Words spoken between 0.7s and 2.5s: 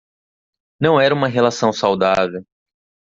Não era uma relação saudável